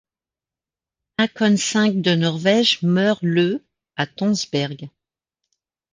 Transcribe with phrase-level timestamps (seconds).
[1.19, 3.63] Håkon V de Norvège meurt le
[3.97, 4.89] à Tonsberg.